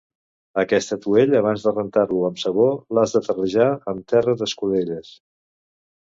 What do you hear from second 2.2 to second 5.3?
amb sabó, l'has de terrejar amb terra d'escudelles.